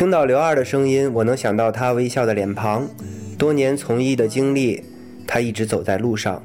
[0.00, 2.88] 听到刘二的声音，我能想到他微笑的脸庞，
[3.36, 4.82] 多年从艺的经历，
[5.26, 6.42] 他一直走在路上。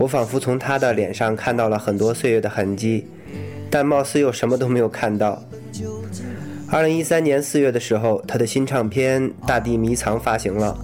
[0.00, 3.06] 我仿佛从他的脸上看到了很多岁月的痕迹，
[3.70, 5.40] 但貌似又什么都没有看到。
[6.68, 10.76] 二零一三年四月的时候，他的新唱片《大地迷藏》发行了。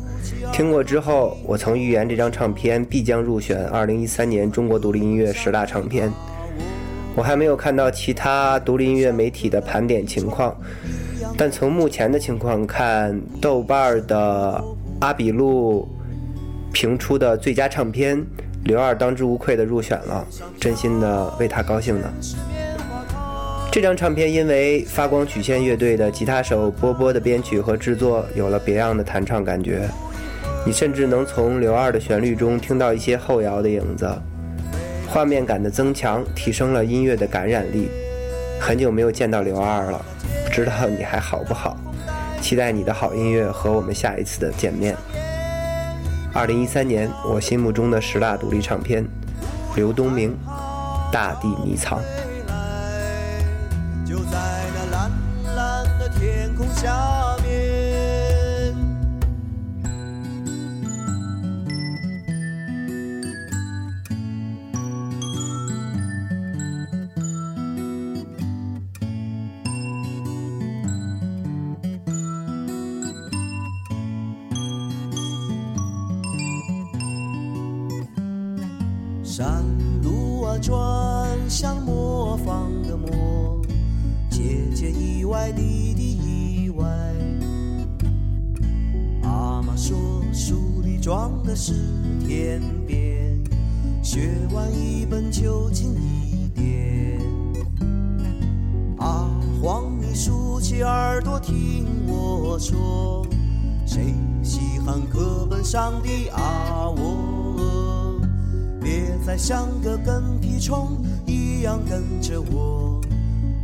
[0.52, 6.08] 听过之后，我曾预言这张唱片必将入选二零一三年中国独立音乐十大唱片。
[7.16, 10.56] 我还没有看到其他独立音乐媒体的盘点情况，
[11.36, 14.64] 但从目前的情况看，豆瓣的
[15.00, 15.88] 阿比路
[16.72, 18.24] 评出的最佳唱片，
[18.64, 20.24] 刘二当之无愧的入选了，
[20.60, 22.08] 真心的为他高兴呢。
[23.72, 29.88] 这张唱片因为发光曲线乐队的吉他手波波的编曲和制作，有了别样的弹唱感觉，
[30.64, 34.08] 你甚至能从刘二的旋律中听到一些后摇的影子。
[35.08, 37.88] 画面感的增强提升了音乐的感染力。
[38.60, 40.04] 很久没有见到刘二了，
[40.54, 41.76] 知道你还好不好？
[42.40, 44.96] 期待你的好音乐和我们下一次的见面。
[46.32, 49.04] 二零一三年，我心目中的十大独立唱片，
[49.74, 50.30] 刘东明，
[51.12, 51.98] 《大地迷藏》。
[54.06, 54.38] 就在
[54.72, 55.10] 那蓝
[55.56, 57.23] 蓝的天空下。
[79.36, 79.64] 山
[80.00, 83.60] 路啊，转向磨坊的磨，
[84.30, 86.86] 姐姐意外，弟弟意外。
[89.24, 89.98] 阿妈说，
[90.32, 91.72] 书里装的是
[92.20, 93.36] 天边，
[94.04, 97.20] 学完一本就近一点。
[98.98, 99.28] 阿
[99.60, 103.26] 黄，你竖起耳朵听我说，
[103.84, 107.23] 谁稀罕课本上的啊我？
[108.84, 113.00] 别再像个跟屁虫一样跟着我，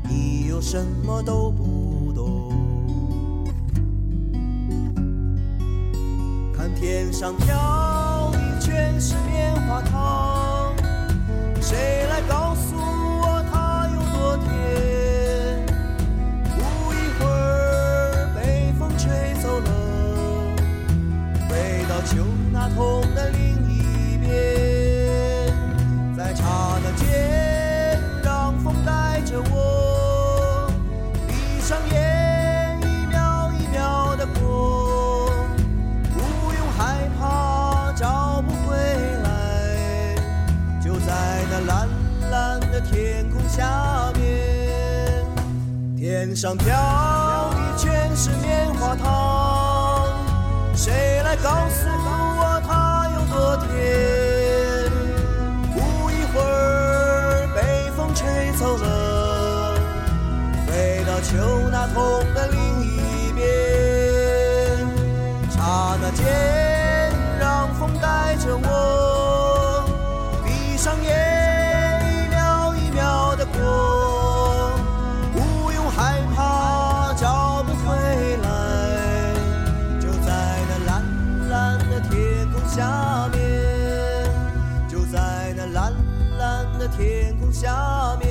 [0.08, 3.44] 你又什么都不懂。
[6.56, 10.72] 看天上飘的全是棉花糖，
[11.60, 14.48] 谁来告诉我它有多甜？
[16.56, 19.70] 不一会儿被风吹走了，
[21.46, 23.49] 回到秋那桶的里
[43.60, 45.22] 下面，
[45.94, 50.08] 天上飘的全是棉花糖，
[50.74, 53.68] 谁来告诉我它有多甜？
[55.74, 59.74] 不一会儿被风吹走了，
[60.66, 61.36] 飞到秋
[61.70, 62.48] 那头的
[86.96, 88.30] 天空下面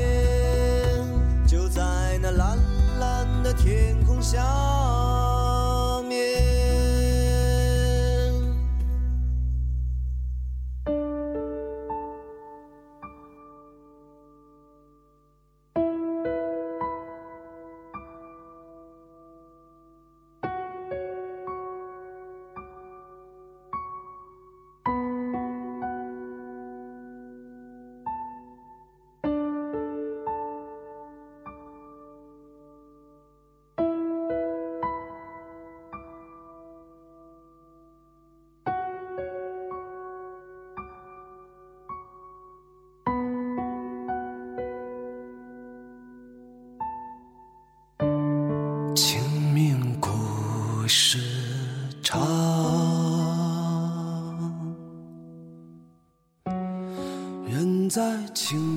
[1.48, 1.82] 就在
[2.22, 2.58] 那蓝
[3.00, 4.44] 蓝的天空下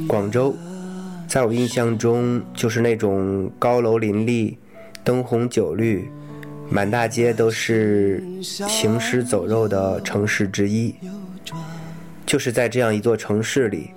[0.09, 0.55] 广州，
[1.27, 4.59] 在我印象中就是那种高楼林立、
[5.03, 6.11] 灯红酒绿、
[6.69, 10.95] 满大街都是行尸走肉的城市之一。
[12.27, 13.91] 就是在这样一座城市里，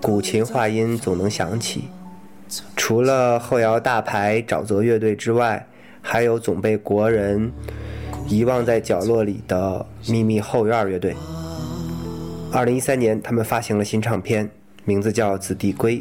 [0.00, 1.84] 古琴话音总能响起，
[2.48, 5.66] 除除了后摇大牌沼泽乐队之外，
[6.02, 7.50] 还有总被国人
[8.28, 11.16] 遗忘在角落里的秘密后院乐队。
[12.52, 14.48] 二零一三年，他们发行了新唱片，
[14.84, 16.00] 名字叫《子弟归》。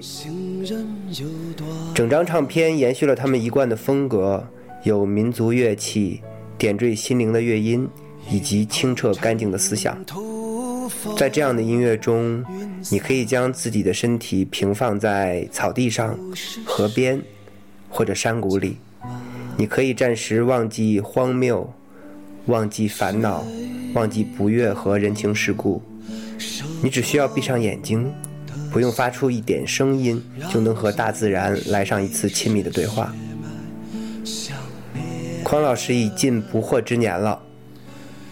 [1.94, 4.46] 整张唱片延续了他们一贯的风格，
[4.84, 6.22] 有民族乐器、
[6.58, 7.88] 点缀心灵的乐音，
[8.30, 9.98] 以及清澈干净的思想。
[11.16, 12.44] 在这样的音乐中，
[12.92, 16.18] 你可以将自己的身体平放在草地上、
[16.66, 17.22] 河边
[17.90, 18.78] 或者山谷里。
[19.58, 21.72] 你可以暂时忘记荒谬，
[22.48, 23.46] 忘记烦恼，
[23.94, 25.82] 忘记不悦和人情世故。
[26.82, 28.12] 你只需要闭上眼睛，
[28.72, 33.14] 不用发出一点声音，就能和大自然来上一次亲密的对话。
[35.44, 37.42] 匡老师已近不惑之年了。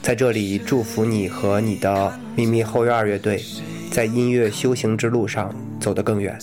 [0.02, 3.44] 在这里祝福你和你的秘密后院乐队，
[3.92, 6.40] 在音乐修行之路上走得更远。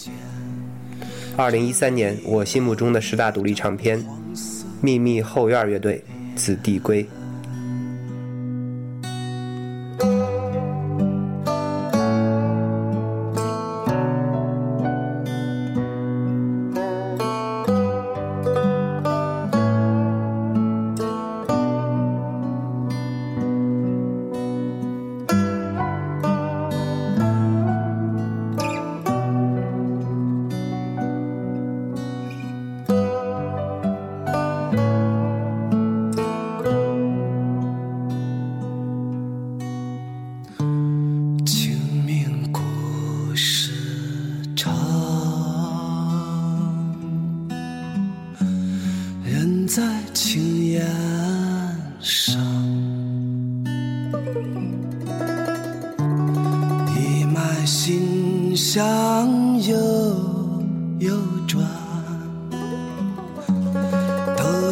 [1.37, 3.99] 二零一三年，我心目中的十大独立唱片，
[4.81, 6.05] 《秘密后院乐队》
[6.37, 7.05] 《子弟归》。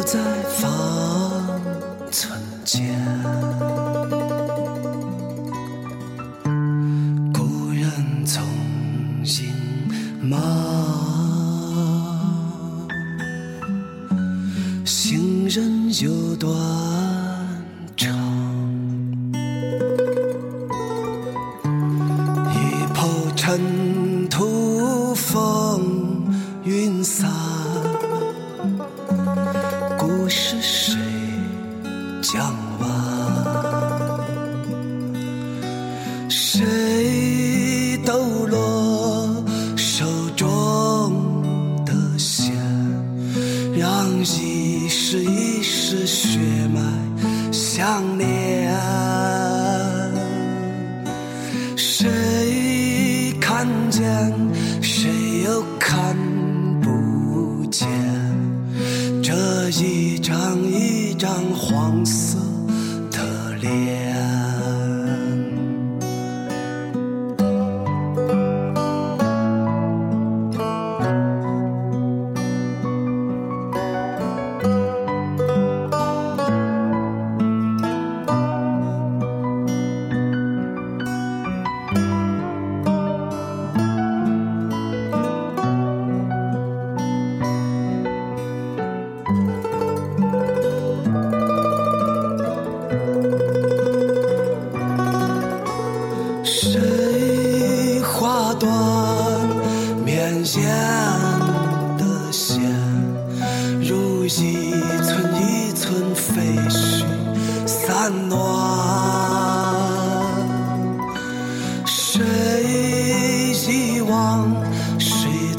[0.05, 0.44] 在。
[53.89, 54.33] 间
[54.81, 56.15] 谁又看
[56.81, 57.87] 不见？
[59.23, 62.37] 这一张一张黄色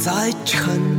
[0.07, 0.96] 在沉。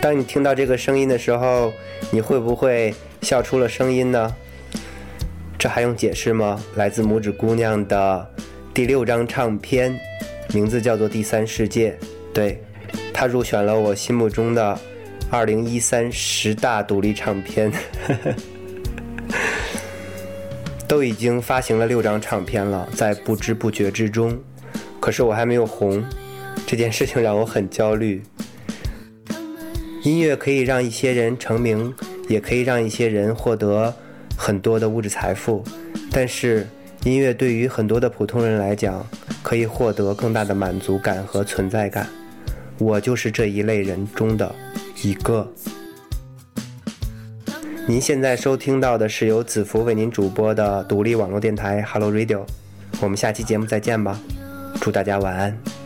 [0.00, 1.70] 当你听到这个声音的时候，
[2.10, 4.34] 你会不会笑出了声音呢？
[5.58, 6.58] 这还用解释吗？
[6.74, 8.26] 来自拇指姑娘的
[8.72, 9.94] 第六张唱片，
[10.54, 11.90] 名字叫做《第三世界》。
[12.32, 12.62] 对，
[13.12, 14.80] 它入选了我心目中的
[15.30, 17.70] 二零一三十大独立唱片。
[20.88, 24.40] 都已经发行了六张唱片了，在不知不觉之中，
[24.98, 26.02] 可是我还没有红，
[26.66, 28.22] 这件事情让我很焦虑。
[30.02, 31.94] 音乐可以让一些人成名，
[32.28, 33.94] 也可以让一些人获得
[34.36, 35.62] 很多的物质财富，
[36.10, 36.66] 但是
[37.04, 39.06] 音乐对于很多的普通人来讲，
[39.42, 42.08] 可以获得更大的满足感和存在感。
[42.78, 44.54] 我就是这一类人中的
[45.02, 45.46] 一个。
[47.86, 52.44] 您现在收听到的是由子福为您主播的独立网络电台 Hello Radio，
[53.02, 54.18] 我们下期节目再见吧，
[54.80, 55.79] 祝大家晚安。